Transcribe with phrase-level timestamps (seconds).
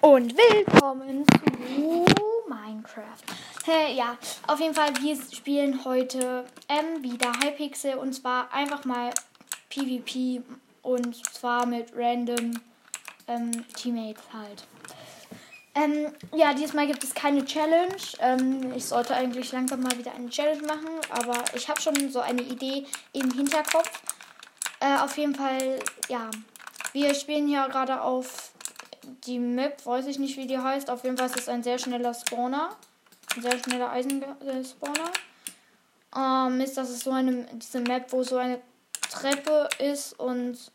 [0.00, 2.06] und willkommen zu
[2.48, 3.22] Minecraft.
[3.64, 9.10] Hey, ja, auf jeden Fall, wir spielen heute ähm, wieder Hypixel und zwar einfach mal
[9.70, 10.42] PvP
[10.82, 12.60] und zwar mit random
[13.26, 14.64] ähm, Teammates halt.
[15.74, 17.96] Ähm, ja, diesmal gibt es keine Challenge.
[18.20, 22.20] Ähm, ich sollte eigentlich langsam mal wieder eine Challenge machen, aber ich habe schon so
[22.20, 24.02] eine Idee im Hinterkopf.
[24.80, 25.78] Äh, auf jeden Fall,
[26.08, 26.30] ja.
[26.92, 28.52] Wir spielen hier gerade auf
[29.26, 30.90] die Map, weiß ich nicht, wie die heißt.
[30.90, 32.76] Auf jeden Fall ist es ein sehr schneller Spawner.
[33.34, 35.10] Ein sehr schneller Eisenspawner.
[36.16, 38.60] Ähm, ist, das ist so eine, diese Map, wo so eine
[39.10, 40.72] Treppe ist und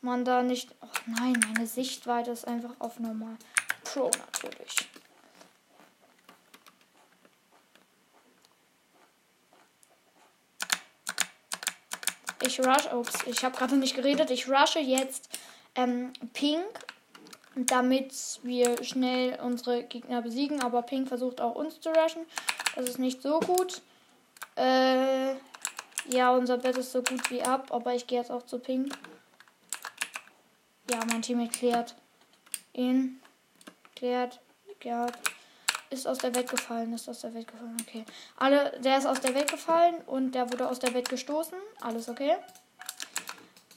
[0.00, 0.74] man da nicht.
[0.80, 3.36] Oh nein, meine Sichtweite ist einfach auf normal.
[3.84, 4.88] Pro natürlich.
[12.46, 12.92] Ich rush.
[12.92, 14.30] Ups, ich habe gerade nicht geredet.
[14.30, 15.30] Ich rushe jetzt
[15.74, 16.64] ähm, Pink,
[17.56, 20.62] damit wir schnell unsere Gegner besiegen.
[20.62, 22.22] Aber Pink versucht auch uns zu rushen.
[22.74, 23.82] Das ist nicht so gut.
[24.56, 25.34] Äh,
[26.08, 27.68] ja, unser Bett ist so gut wie ab.
[27.70, 28.92] Aber ich gehe jetzt auch zu Pink.
[30.90, 31.94] Ja, mein Team erklärt
[32.74, 33.20] ihn.
[33.96, 34.40] Klärt,
[34.80, 35.14] klärt.
[35.90, 37.76] Ist aus der Welt gefallen, ist aus der Welt gefallen.
[37.80, 38.04] Okay.
[38.36, 41.56] Alle, der ist aus der Welt gefallen und der wurde aus der Welt gestoßen.
[41.80, 42.36] Alles okay.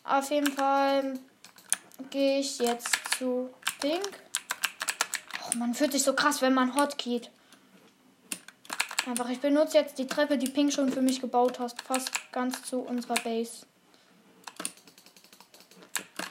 [0.03, 1.19] Auf jeden Fall
[2.09, 4.19] gehe ich jetzt zu Pink.
[5.45, 7.29] Oh, man fühlt sich so krass, wenn man Hotkeyt.
[9.05, 11.81] Einfach, ich benutze jetzt die Treppe, die Pink schon für mich gebaut hat.
[11.81, 13.65] Fast ganz zu unserer Base.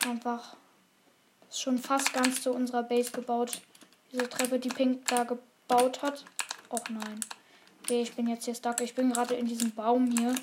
[0.06, 0.56] Einfach.
[1.48, 3.62] Ist schon fast ganz zu unserer Base gebaut.
[4.12, 6.24] Diese Treppe, die Pink da gebaut hat.
[6.68, 7.20] Och nein.
[7.82, 8.80] Okay, ich bin jetzt hier stuck.
[8.80, 10.34] Ich bin gerade in diesem Baum hier.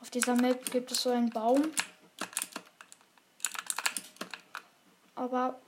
[0.00, 1.72] Auf dieser Map gibt es so einen Baum.
[5.16, 5.58] Aber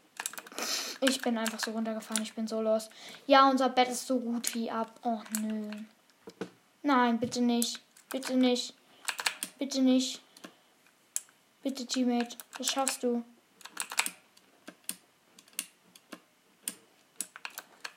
[1.08, 2.22] ich bin einfach so runtergefahren.
[2.22, 2.90] Ich bin so los.
[3.26, 4.98] Ja, unser Bett ist so gut wie ab.
[5.02, 5.70] Oh nö.
[6.82, 7.80] Nein, bitte nicht.
[8.10, 8.74] Bitte nicht.
[9.58, 10.20] Bitte nicht.
[11.62, 12.36] Bitte, Teammate.
[12.56, 13.24] Das schaffst du.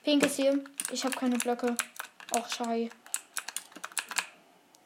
[0.02, 0.64] Pink ist hier.
[0.90, 1.76] Ich habe keine Blöcke.
[2.32, 2.90] Auch schei.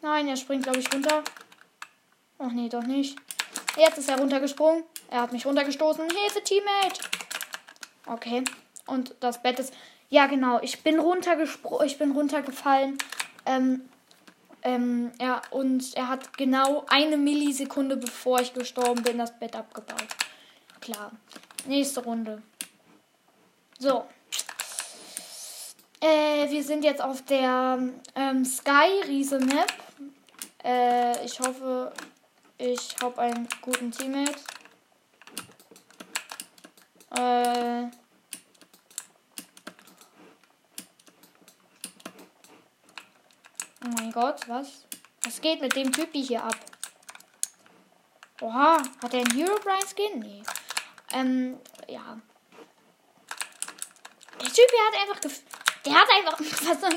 [0.02, 1.24] Nein, er springt, glaube ich, runter.
[2.38, 3.16] Ach nee, doch nicht.
[3.78, 4.84] Jetzt ist er runtergesprungen.
[5.10, 6.04] Er hat mich runtergestoßen.
[6.10, 7.00] Hilfe, Teammate!
[8.06, 8.44] Okay.
[8.86, 9.72] Und das Bett ist.
[10.10, 10.60] Ja, genau.
[10.62, 11.86] Ich bin runtergesprungen.
[11.86, 12.98] Ich bin runtergefallen.
[13.46, 13.82] Ähm,
[14.62, 20.06] ähm, ja, und er hat genau eine Millisekunde bevor ich gestorben bin, das Bett abgebaut.
[20.80, 21.12] Klar.
[21.66, 22.42] Nächste Runde.
[23.78, 24.06] So.
[26.00, 27.78] Äh, wir sind jetzt auf der
[28.14, 29.72] ähm, Sky Riese Map.
[30.62, 31.92] Äh, ich hoffe,
[32.58, 34.40] ich habe einen guten Teammate.
[37.16, 37.84] Äh.
[43.82, 44.86] Oh mein Gott, was?
[45.24, 46.54] Was geht mit dem Typi hier ab?
[48.40, 50.20] Oha, hat er einen Hero Brian Skin?
[50.20, 50.42] Nee.
[51.12, 51.58] Ähm,
[51.88, 52.20] ja.
[54.40, 55.40] Der Typi hat einfach.
[55.84, 56.38] Der hat einfach.
[56.40, 56.92] Was,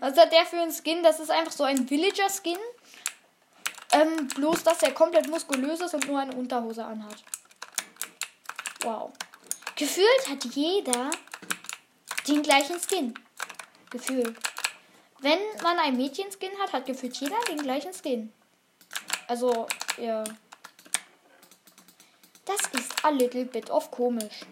[0.00, 1.02] was hat der für einen Skin?
[1.02, 2.58] Das ist einfach so ein Villager-Skin.
[3.92, 7.16] Ähm, bloß, dass er komplett muskulös ist und nur eine Unterhose anhat.
[8.82, 9.12] Wow.
[9.74, 11.10] Gefühlt hat jeder
[12.28, 13.12] den gleichen Skin.
[13.90, 14.49] Gefühlt.
[15.20, 18.32] Wenn man ein Mädchenskin hat, hat gefühlt jeder den gleichen Skin.
[19.28, 19.66] Also,
[19.98, 20.24] ja.
[22.44, 24.46] Das ist a little bit of komisch.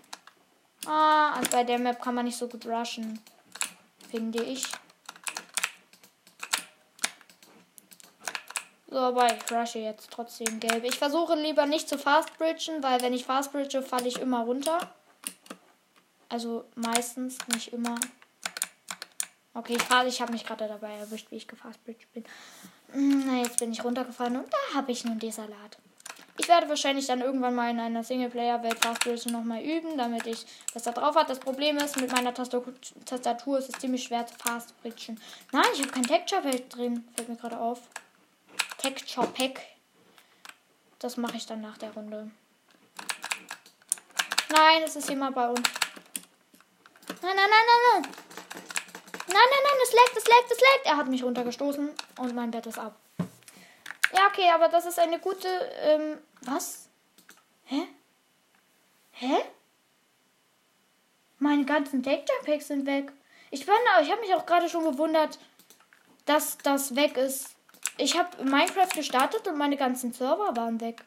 [0.87, 3.21] Ah, und bei der Map kann man nicht so gut rushen.
[4.11, 4.65] Finde ich.
[8.91, 10.85] So, aber ich rushe jetzt trotzdem gelb.
[10.85, 14.45] Ich versuche lieber nicht zu fast bridgen, weil wenn ich fast bridge, falle ich immer
[14.45, 14.79] runter.
[16.29, 17.97] Also meistens, nicht immer.
[19.59, 22.25] Okay, ich, ich habe mich gerade dabei erwischt, wie ich gefastbridged bin.
[22.93, 25.79] Hm, na, jetzt bin ich runtergefallen und da habe ich nun Desalat.
[26.37, 30.93] Ich werde wahrscheinlich dann irgendwann mal in einer Singleplayer-Welt Fastbridge nochmal üben, damit ich da
[30.93, 31.27] drauf habe.
[31.27, 35.21] Das Problem ist, mit meiner Tastatur ist es ziemlich schwer zu fastbridgen.
[35.51, 37.09] Nein, ich habe kein Texture Pack drin.
[37.17, 37.81] Fällt mir gerade auf.
[38.79, 39.61] Texture Pack.
[41.01, 42.31] Das mache ich dann nach der Runde.
[44.51, 45.69] Nein, es ist jemand bei uns.
[47.21, 48.28] Nein, nein, nein, nein, nein.
[49.29, 50.87] Nein, nein, nein, es leckt, es leckt, es leckt.
[50.87, 52.97] Er hat mich runtergestoßen und mein Bett ist ab.
[54.15, 55.49] Ja, okay, aber das ist eine gute.
[55.83, 56.89] Ähm, was?
[57.65, 57.87] Hä?
[59.13, 59.37] Hä?
[61.39, 63.13] Meine ganzen Texture Packs sind weg.
[63.51, 65.39] Ich bin, ich habe mich auch gerade schon gewundert,
[66.25, 67.55] dass das weg ist.
[67.97, 71.05] Ich habe Minecraft gestartet und meine ganzen Server waren weg.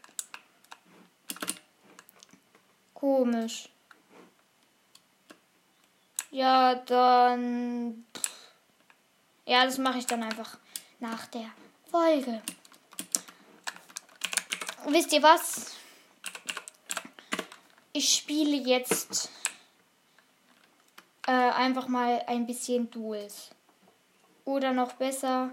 [2.93, 3.70] Komisch.
[6.31, 8.05] Ja, dann.
[9.45, 10.57] Ja, das mache ich dann einfach
[10.99, 11.51] nach der
[11.89, 12.41] Folge.
[14.87, 15.75] Wisst ihr was?
[17.91, 19.29] Ich spiele jetzt
[21.27, 23.49] äh, einfach mal ein bisschen Duels.
[24.45, 25.51] Oder noch besser.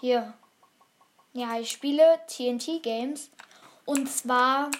[0.00, 0.34] Hier.
[1.32, 3.30] Ja, ich spiele TNT Games.
[3.84, 4.70] Und zwar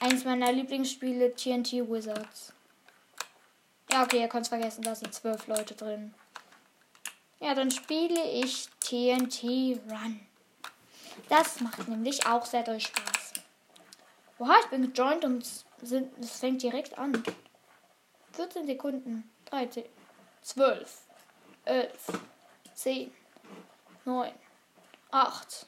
[0.00, 2.52] eins meiner Lieblingsspiele TNT Wizards.
[3.92, 6.14] Ja, okay, ihr könnt es vergessen, da sind zwölf Leute drin.
[7.40, 9.42] Ja, dann spiele ich TNT
[9.90, 10.20] Run.
[11.28, 13.34] Das macht nämlich auch sehr doll Spaß.
[14.38, 17.22] Oha, ich bin gejoint und es fängt direkt an.
[18.32, 19.30] 14 Sekunden.
[19.46, 19.84] 13,
[20.40, 21.02] 12,
[21.66, 21.92] 11,
[22.74, 23.12] 10,
[24.06, 24.32] 9,
[25.10, 25.66] 8,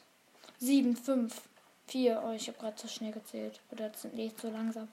[0.57, 1.41] 7, 5,
[1.87, 2.23] 4.
[2.25, 3.61] Oh, ich habe gerade zu schnell gezählt.
[3.71, 4.87] Oder nicht zu langsam.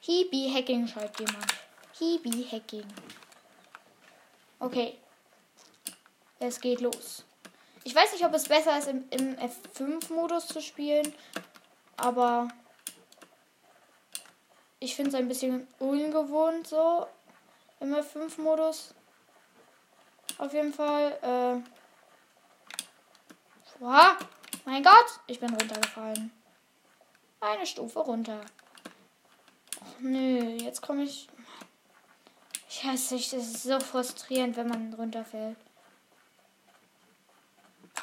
[0.00, 1.52] Hibi Hacking schreibt jemand.
[1.98, 2.86] Hibi Hacking.
[4.58, 4.98] Okay.
[6.38, 7.24] Es geht los.
[7.84, 11.14] Ich weiß nicht, ob es besser ist, im, im F5-Modus zu spielen.
[11.96, 12.48] Aber
[14.80, 17.06] ich finde es ein bisschen ungewohnt so
[17.80, 18.94] im F5-Modus.
[20.38, 21.18] Auf jeden Fall.
[21.22, 21.70] Äh
[23.80, 24.16] Wow,
[24.64, 26.30] mein Gott, ich bin runtergefallen.
[27.40, 28.40] Eine Stufe runter.
[29.80, 31.28] Och, nö, jetzt komme ich.
[32.84, 35.56] Weiß nicht, das ist so frustrierend, wenn man runterfällt.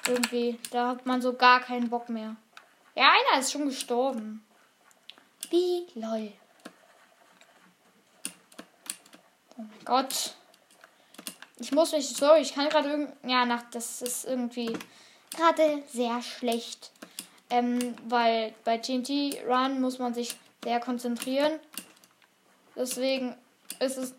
[0.08, 2.36] Irgendwie, da hat man so gar keinen Bock mehr.
[2.96, 4.44] Ja, einer ist schon gestorben.
[5.50, 6.32] Wie lol.
[9.58, 10.36] Oh mein Gott.
[11.60, 14.76] Ich muss mich, sorry, ich kann gerade irgendwie, ja, nach, das ist irgendwie
[15.36, 16.92] gerade sehr schlecht.
[17.52, 21.60] Ähm, weil bei TNT Run muss man sich sehr konzentrieren.
[22.76, 23.38] Deswegen
[23.80, 24.16] ist es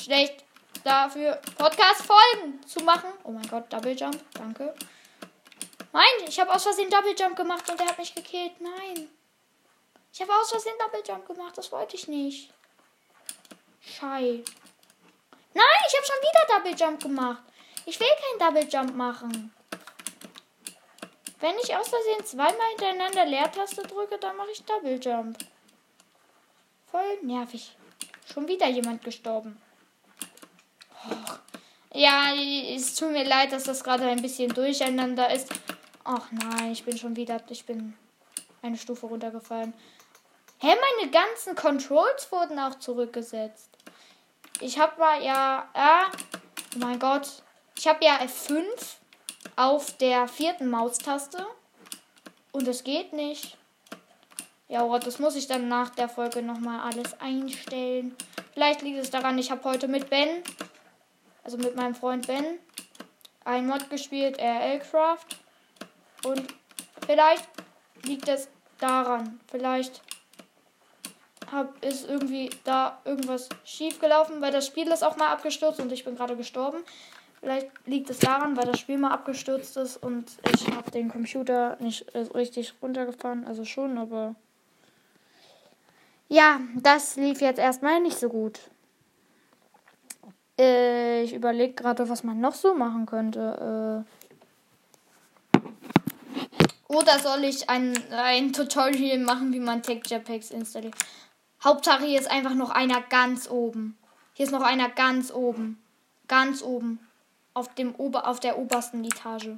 [0.00, 0.44] schlecht
[0.82, 3.10] dafür, Podcast-Folgen zu machen.
[3.24, 4.74] Oh mein Gott, Double Jump, danke.
[5.92, 8.60] Nein, ich habe aus Versehen Double Jump gemacht und er hat mich gekillt.
[8.60, 9.08] Nein.
[10.12, 12.52] Ich habe aus Versehen Double Jump gemacht, das wollte ich nicht.
[13.80, 14.42] Schei.
[15.52, 17.42] Nein, ich habe schon wieder Double Jump gemacht.
[17.86, 19.54] Ich will kein Double Jump machen.
[21.40, 25.38] Wenn ich aus Versehen zweimal hintereinander Leertaste drücke, dann mache ich Double Jump.
[26.90, 27.76] Voll nervig.
[28.32, 29.60] Schon wieder jemand gestorben.
[31.92, 35.48] Ja, es tut mir leid, dass das gerade ein bisschen durcheinander ist.
[36.02, 37.40] Ach nein, ich bin schon wieder.
[37.48, 37.94] Ich bin
[38.62, 39.72] eine Stufe runtergefallen.
[40.58, 43.70] Hä, meine ganzen Controls wurden auch zurückgesetzt.
[44.60, 45.68] Ich habe ja.
[45.74, 46.10] ja
[46.74, 47.28] oh mein Gott.
[47.76, 48.64] Ich habe ja F5
[49.56, 51.46] auf der vierten Maustaste.
[52.52, 53.56] Und es geht nicht.
[54.68, 58.16] Ja, oh, das muss ich dann nach der Folge nochmal alles einstellen.
[58.54, 60.42] Vielleicht liegt es daran, ich habe heute mit Ben,
[61.44, 62.58] also mit meinem Freund Ben,
[63.44, 65.26] ein Mod gespielt, RL-Craft.
[66.24, 66.42] Und
[67.06, 67.46] vielleicht
[68.04, 68.48] liegt es
[68.78, 69.38] daran.
[69.50, 70.02] Vielleicht
[71.52, 75.92] hab, ist irgendwie da irgendwas schief gelaufen, weil das Spiel ist auch mal abgestürzt und
[75.92, 76.78] ich bin gerade gestorben.
[77.40, 81.76] Vielleicht liegt es daran, weil das Spiel mal abgestürzt ist und ich habe den Computer
[81.78, 83.46] nicht richtig runtergefahren.
[83.46, 84.34] Also schon, aber.
[86.28, 88.60] Ja, das lief jetzt erstmal nicht so gut.
[90.58, 94.04] Äh, ich überlege gerade, was man noch so machen könnte.
[94.04, 95.58] Äh,
[96.86, 100.94] oder soll ich ein, ein Tutorial machen, wie man Tech Jetpacks installiert?
[101.62, 103.98] Hauptsache hier ist einfach noch einer ganz oben.
[104.34, 105.82] Hier ist noch einer ganz oben.
[106.28, 107.00] Ganz oben
[107.54, 109.50] auf dem Ober auf der obersten Etage.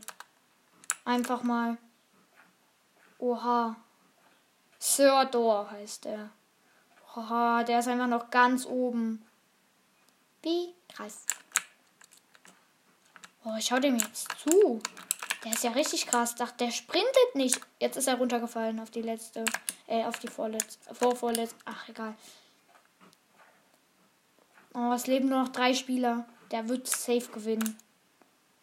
[1.04, 1.78] Einfach mal.
[3.18, 3.76] Oha.
[4.78, 6.30] Sir Door heißt er.
[7.16, 9.25] Oha, der ist einfach noch ganz oben.
[10.46, 11.26] Wie krass.
[13.42, 14.80] Oh, ich schau dem jetzt zu.
[15.42, 16.36] Der ist ja richtig krass.
[16.36, 17.60] Dachte, der sprintet nicht.
[17.80, 19.44] Jetzt ist er runtergefallen auf die letzte.
[19.88, 20.94] Äh, auf die vorletzte.
[20.94, 21.56] Vorvorletzte.
[21.64, 22.14] Ach, egal.
[24.72, 26.28] Oh, es leben nur noch drei Spieler.
[26.52, 27.76] Der wird safe gewinnen.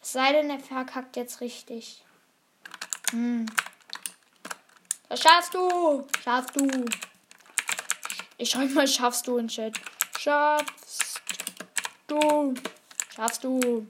[0.00, 2.02] Es sei denn, er verkackt jetzt richtig.
[3.10, 3.44] Hm.
[5.10, 6.06] Das schaffst du.
[6.22, 6.86] Schaffst du.
[8.38, 9.78] Ich schreibe mal, schaffst du in Chat.
[10.18, 11.13] Schaffst
[12.06, 12.54] du.
[13.14, 13.86] Schaffst du.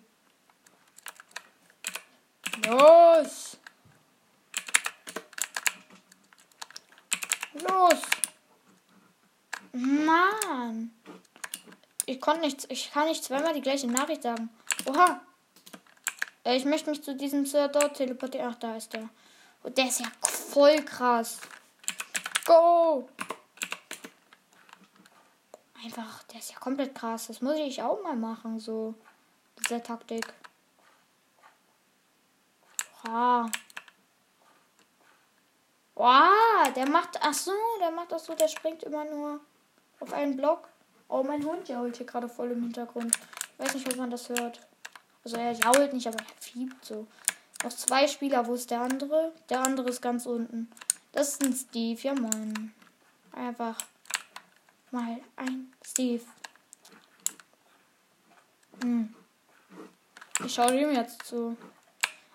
[2.66, 3.56] Los.
[7.54, 8.00] Los.
[9.73, 10.90] Mann.
[12.06, 12.66] Ich konnte nichts.
[12.68, 14.50] Ich kann nicht zweimal die gleiche Nachricht sagen.
[14.87, 15.21] Oha.
[16.44, 18.50] Ich möchte mich zu diesem dort teleportieren.
[18.52, 19.09] Ach, da ist der.
[19.62, 21.38] Und der ist ja voll krass.
[22.44, 23.09] Go!
[25.84, 27.26] Einfach, der ist ja komplett krass.
[27.26, 28.94] Das muss ich auch mal machen, so.
[29.58, 30.32] Diese Taktik.
[33.06, 33.46] Ah.
[35.94, 37.18] Wow, der macht.
[37.20, 39.40] Ach so, der macht das so, der springt immer nur
[40.00, 40.68] auf einen Block.
[41.08, 43.14] Oh, mein Hund jault hier gerade voll im Hintergrund.
[43.52, 44.60] Ich weiß nicht, ob man das hört.
[45.22, 47.06] Also er jault nicht, aber er fiebt so.
[47.62, 48.46] Noch zwei Spieler.
[48.46, 49.32] Wo ist der andere?
[49.50, 50.70] Der andere ist ganz unten.
[51.12, 52.00] Das ist ein Steve.
[52.00, 52.74] Ja, moin.
[53.32, 53.76] Einfach
[54.94, 56.24] mal ein Steve.
[58.80, 59.14] Hm.
[60.44, 61.56] Ich schaue ihm jetzt zu.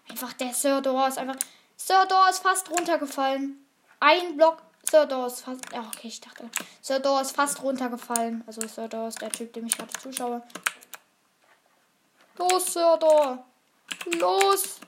[0.09, 1.37] Einfach der Sir Dor ist einfach.
[1.75, 3.65] Sir Dor ist fast runtergefallen.
[3.99, 4.61] Ein Block.
[4.89, 5.61] Sir Dor ist fast.
[5.73, 6.49] Ja, okay, ich dachte.
[6.81, 8.43] Sir Dor ist fast runtergefallen.
[8.45, 10.43] Also Sir Dor ist der Typ, dem ich gerade zuschaue.
[12.37, 13.45] Los, Sir Dor.
[14.17, 14.79] Los.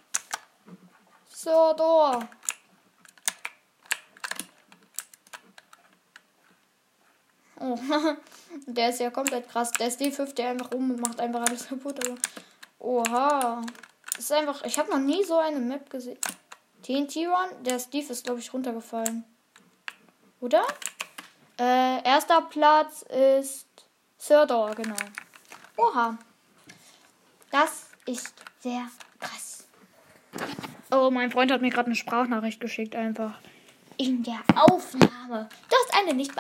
[1.30, 2.28] Sir Dor.
[7.62, 7.78] Oh,
[8.68, 9.72] der ist ja komplett krass.
[9.72, 12.00] Der ist D5, der einfach rum und macht einfach alles kaputt.
[12.06, 12.18] Aber
[12.80, 13.62] oha.
[14.16, 14.64] Das ist einfach.
[14.64, 16.18] Ich habe noch nie so eine Map gesehen.
[16.84, 19.24] TNT Run, der Steve ist, glaube ich, runtergefallen.
[20.40, 20.66] Oder?
[21.60, 23.68] Äh, erster Platz ist
[24.18, 24.96] Sir Door, genau.
[25.78, 26.18] Oha.
[27.52, 28.88] Das ist sehr
[29.20, 29.68] krass.
[30.92, 33.40] Oh, mein Freund hat mir gerade eine Sprachnachricht geschickt, einfach.
[33.98, 35.50] In der Aufnahme.
[35.70, 36.36] Du hast eine nicht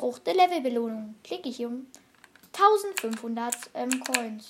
[0.00, 1.14] beanspruchte Levelbelohnung.
[1.22, 1.86] Klicke ich um
[2.52, 4.48] 1500 ähm, Coins.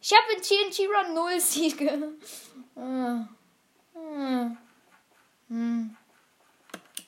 [0.00, 2.12] Ich habe in TNT Run 0 Siege.
[2.76, 3.28] Hm.
[5.48, 5.94] Hm.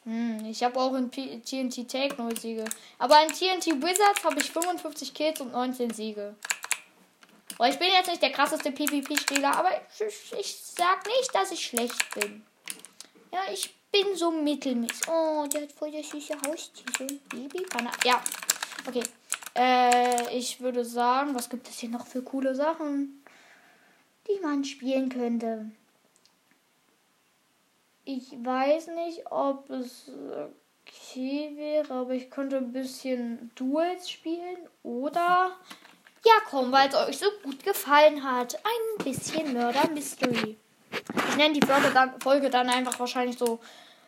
[0.04, 0.44] Hm.
[0.44, 2.64] Ich habe auch in P TNT Take 0 Siege.
[2.98, 6.36] Aber in TNT Wizards habe ich 55 Kills und 19 Siege.
[7.58, 11.64] Oh, ich bin jetzt nicht der krasseste PvP-Spieler, aber ich, ich, sag nicht, dass ich
[11.64, 12.44] schlecht bin.
[13.32, 15.08] Ja, ich bin so mittelmäßig.
[15.08, 16.86] Oh, der hat voll das süße Haustier.
[17.30, 17.66] Baby
[18.04, 18.22] Ja,
[18.86, 19.02] okay.
[19.54, 23.24] Äh, ich würde sagen, was gibt es hier noch für coole Sachen,
[24.28, 25.70] die man spielen könnte?
[28.04, 30.10] Ich weiß nicht, ob es
[30.86, 35.56] okay wäre, aber ich könnte ein bisschen Duels spielen oder
[36.24, 40.56] ja, komm, weil es euch so gut gefallen hat, ein bisschen Murder Mystery.
[41.28, 43.60] Ich nenne die Folge dann, Folge dann einfach wahrscheinlich so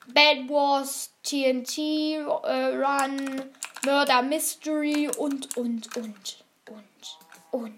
[0.08, 3.42] Bad Wars, TNT, äh, Run,
[3.84, 7.16] Murder Mystery und, und, und, und,
[7.50, 7.74] und,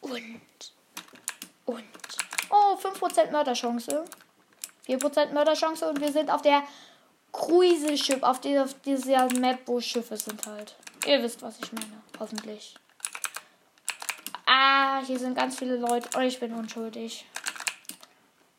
[0.00, 0.72] und,
[1.64, 1.82] und.
[2.50, 4.04] Oh, 5% Mörderchance.
[4.86, 6.62] 4% Mörderchance und wir sind auf der
[7.32, 10.76] Cruise-Schiff, auf, die, auf dieser Map, wo Schiffe sind halt.
[11.06, 12.02] Ihr wisst, was ich meine.
[12.20, 12.74] Hoffentlich.
[14.44, 16.08] Ah, hier sind ganz viele Leute.
[16.16, 17.24] Oh, ich bin unschuldig.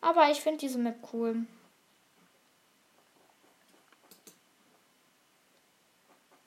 [0.04, 1.46] Aber ich finde diese Map cool.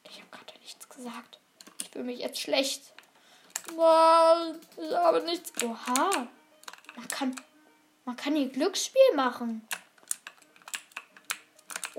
[0.05, 1.41] Ich habe gerade nichts gesagt.
[1.81, 2.93] Ich fühle mich jetzt schlecht.
[3.75, 5.53] Mann, ich habe nichts.
[5.65, 6.29] Oha.
[6.97, 7.35] Man kann
[8.05, 9.67] man kann hier Glücksspiel machen.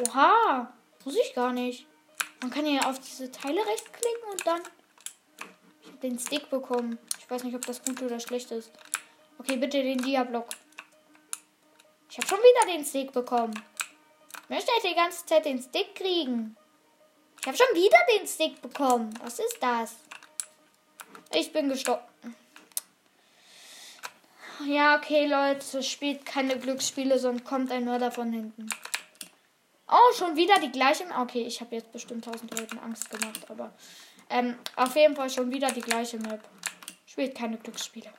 [0.05, 0.71] Oha.
[1.05, 1.87] Muss ich gar nicht.
[2.39, 4.61] Man kann hier auf diese Teile rechtsklicken und dann.
[5.81, 6.99] Ich habe den Stick bekommen.
[7.17, 8.71] Ich weiß nicht, ob das gut oder schlecht ist.
[9.39, 10.47] Okay, bitte den Dia-Block.
[12.17, 13.53] Ich habe schon wieder den Stick bekommen.
[14.43, 16.57] Ich möchte halt die ganze Zeit den Stick kriegen.
[17.39, 19.13] Ich habe schon wieder den Stick bekommen.
[19.21, 19.97] Was ist das?
[21.31, 22.01] Ich bin gestorben.
[24.65, 28.67] Ja, okay, Leute, spielt keine Glücksspiele, sonst kommt ein Mörder von hinten.
[29.87, 31.05] Oh, schon wieder die gleiche.
[31.19, 33.75] Okay, ich habe jetzt bestimmt tausend Leuten Angst gemacht, aber
[34.31, 36.41] ähm, auf jeden Fall schon wieder die gleiche Map.
[37.05, 38.11] Spielt keine Glücksspiele.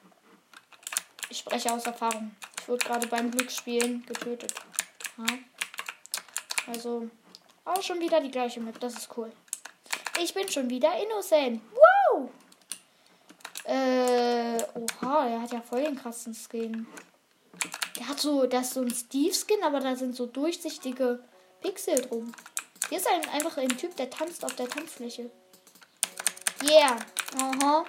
[1.31, 2.37] Ich spreche aus Erfahrung.
[2.69, 4.55] Wurde gerade beim Glücksspielen getötet.
[5.17, 5.25] Ja.
[6.69, 7.09] Also,
[7.65, 8.79] auch schon wieder die gleiche Map.
[8.79, 9.33] Das ist cool.
[10.23, 11.63] Ich bin schon wieder innocent.
[11.73, 12.31] Wow!
[13.65, 16.87] Äh, oha, er hat ja voll den krassen Skin.
[17.99, 21.25] Der hat so, das ist so ein Steve-Skin, aber da sind so durchsichtige
[21.61, 22.33] Pixel drum.
[22.89, 25.31] Hier ist ein, einfach ein Typ, der tanzt auf der Tanzfläche.
[26.63, 26.97] Yeah.
[27.41, 27.85] Aha.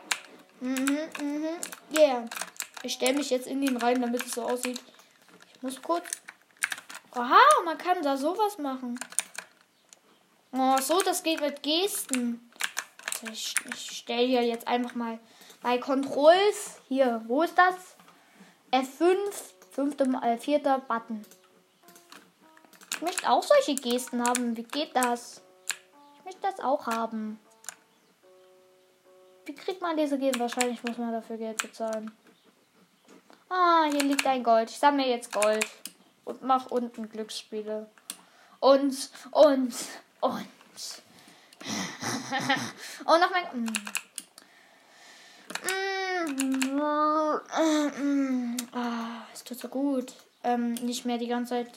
[0.62, 1.48] Mhm, mhm.
[1.98, 2.26] Yeah.
[2.84, 4.82] Ich stelle mich jetzt in den rein, damit es so aussieht.
[5.54, 6.06] Ich muss kurz.
[7.16, 9.00] Oha, man kann da sowas machen.
[10.52, 12.50] Oh, so, das geht mit Gesten.
[13.32, 15.20] Ich, ich stelle hier jetzt einfach mal
[15.62, 17.96] bei Controls, hier, wo ist das?
[18.72, 19.18] F5,
[19.72, 21.26] fünfte, äh, vierter Button.
[22.94, 24.56] Ich möchte auch solche Gesten haben.
[24.56, 25.42] Wie geht das?
[26.18, 27.40] Ich möchte das auch haben.
[29.46, 30.40] Wie kriegt man diese Gesten?
[30.40, 32.12] Wahrscheinlich muss man dafür Geld bezahlen.
[33.50, 34.70] Ah, hier liegt ein Gold.
[34.70, 35.66] Ich sammle jetzt Gold.
[36.24, 37.90] Und mach unten Glücksspiele.
[38.60, 39.74] Und, und,
[40.22, 40.44] und.
[43.06, 43.66] oh, noch mein.
[45.64, 46.78] Mm.
[48.02, 48.58] Mm.
[48.72, 50.14] Ah, es tut so gut.
[50.44, 51.72] Ähm, nicht mehr die ganze Zeit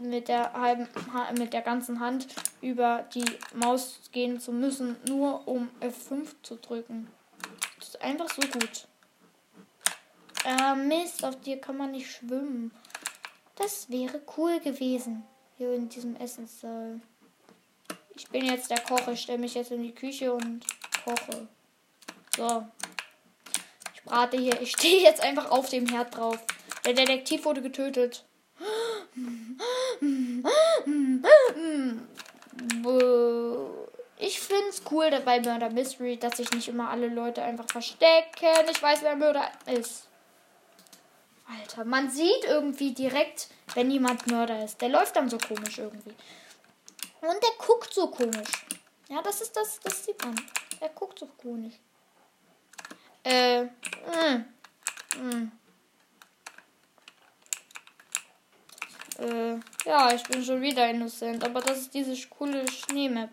[0.00, 0.88] mit der halben
[1.38, 2.26] mit der ganzen Hand
[2.60, 7.08] über die Maus gehen zu müssen, nur um F5 zu drücken.
[7.78, 8.88] Das ist einfach so gut.
[10.44, 12.70] Äh, Mist, auf dir kann man nicht schwimmen.
[13.56, 15.24] Das wäre cool gewesen.
[15.56, 17.00] Hier in diesem Essenssaal.
[18.14, 19.08] Ich bin jetzt der Koch.
[19.08, 20.64] Ich stelle mich jetzt in die Küche und
[21.04, 21.48] koche.
[22.36, 22.66] So.
[23.94, 24.60] Ich brate hier.
[24.60, 26.38] Ich stehe jetzt einfach auf dem Herd drauf.
[26.84, 28.24] Der Detektiv wurde getötet.
[34.18, 38.68] Ich finde es cool bei Murder Mystery, dass sich nicht immer alle Leute einfach verstecken.
[38.70, 40.08] Ich weiß, wer Mörder ist.
[41.46, 44.80] Alter, man sieht irgendwie direkt, wenn jemand Mörder ist.
[44.80, 46.14] Der läuft dann so komisch irgendwie.
[47.20, 48.66] Und der guckt so komisch.
[49.08, 50.34] Ja, das ist das, das sieht man.
[50.80, 51.74] Er guckt so komisch.
[53.22, 53.70] Äh, mh,
[55.16, 55.34] mm, mh.
[55.34, 55.52] Mm.
[59.18, 63.30] Äh, ja, ich bin schon wieder innocent, aber das ist diese coole Schneemap.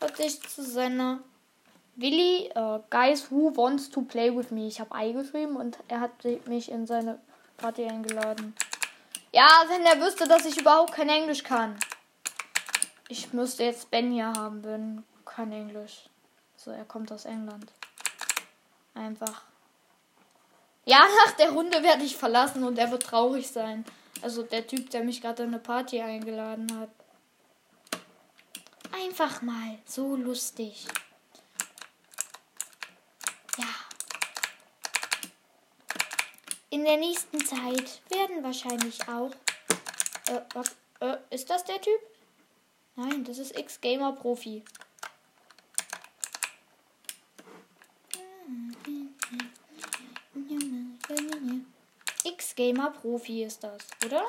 [0.00, 1.22] Hat sich zu seiner
[1.96, 4.66] Willi, uh, Guys Who Wants to Play with Me.
[4.66, 6.12] Ich habe I geschrieben und er hat
[6.46, 7.18] mich in seine
[7.56, 8.54] Party eingeladen.
[9.32, 11.76] Ja, wenn er wüsste, dass ich überhaupt kein Englisch kann.
[13.08, 16.08] Ich müsste jetzt Ben hier haben, wenn kein Englisch.
[16.56, 17.70] So, er kommt aus England.
[18.94, 19.42] Einfach.
[20.84, 23.84] Ja, nach der Runde werde ich verlassen und er wird traurig sein.
[24.22, 26.90] Also der Typ, der mich gerade in eine Party eingeladen hat.
[28.92, 30.86] Einfach mal so lustig.
[36.72, 39.32] In der nächsten Zeit werden wahrscheinlich auch.
[40.28, 42.00] Äh, was, äh, ist das der Typ?
[42.94, 44.62] Nein, das ist X-Gamer Profi.
[52.22, 54.24] X-Gamer Profi ist das, oder?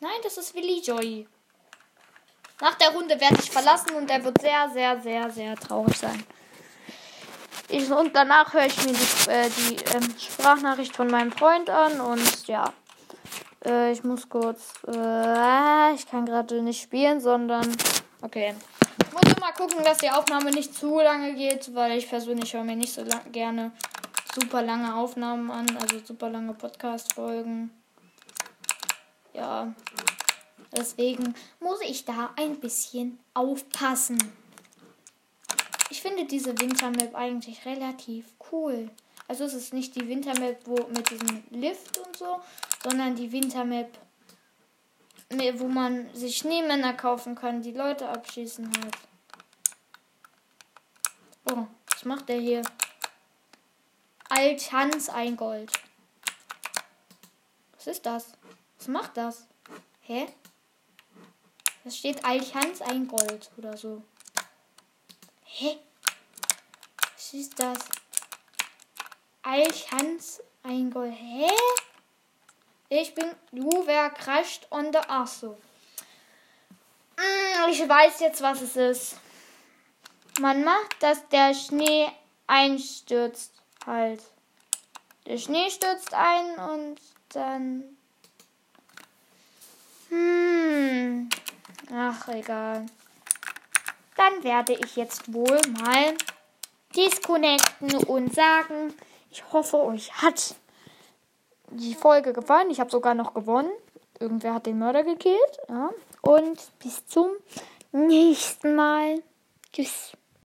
[0.00, 1.26] Nein, das ist Willy Joy.
[2.60, 6.24] Nach der Runde werde ich verlassen und er wird sehr, sehr, sehr, sehr traurig sein.
[7.70, 12.46] Und danach höre ich mir die, äh, die ähm, Sprachnachricht von meinem Freund an und
[12.46, 12.72] ja.
[13.64, 14.74] Äh, ich muss kurz.
[14.86, 17.76] Äh, ich kann gerade nicht spielen, sondern.
[18.22, 18.54] Okay.
[18.98, 22.64] Ich muss mal gucken, dass die Aufnahme nicht zu lange geht, weil ich persönlich höre
[22.64, 23.72] mir nicht so lang, gerne
[24.34, 27.70] super lange Aufnahmen an, also super lange Podcast-Folgen.
[29.32, 29.72] Ja.
[30.76, 34.18] Deswegen muss ich da ein bisschen aufpassen.
[35.94, 38.90] Ich finde diese Wintermap eigentlich relativ cool.
[39.28, 42.40] Also es ist nicht die Wintermap wo, mit diesem Lift und so,
[42.82, 43.96] sondern die Wintermap,
[45.30, 48.96] wo man sich Schneemänner kaufen kann, die Leute abschießen halt.
[51.52, 52.62] Oh, was macht der hier?
[54.30, 55.70] Althans ein Gold.
[57.76, 58.32] Was ist das?
[58.78, 59.46] Was macht das?
[60.00, 60.26] Hä?
[61.84, 64.02] Das steht Althans ein Gold oder so.
[65.56, 65.78] Hä?
[67.14, 67.78] Was ist das?
[69.42, 71.14] Alchans ein Gold.
[71.14, 71.48] Hä?
[72.88, 73.32] Ich bin.
[73.52, 74.98] Du, wer crasht on the.
[75.06, 75.30] Ach.
[75.42, 75.54] Hm,
[77.70, 79.16] ich weiß jetzt, was es ist.
[80.40, 82.10] Man macht, dass der Schnee
[82.48, 83.52] einstürzt.
[83.86, 84.24] Halt.
[85.26, 87.96] Der Schnee stürzt ein und dann.
[90.08, 91.30] Hm.
[91.92, 92.86] Ach, egal.
[94.16, 96.14] Dann werde ich jetzt wohl mal
[96.94, 98.94] disconnecten und sagen,
[99.30, 100.54] ich hoffe, euch hat
[101.70, 102.70] die Folge gefallen.
[102.70, 103.70] Ich habe sogar noch gewonnen.
[104.20, 105.58] Irgendwer hat den Mörder gekillt.
[105.68, 105.90] Ja.
[106.22, 107.30] Und bis zum
[107.92, 109.22] nächsten Mal.
[109.72, 110.12] Tschüss.